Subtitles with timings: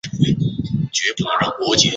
[0.03, 1.25] 祖
[1.59, 1.89] 父徐庆。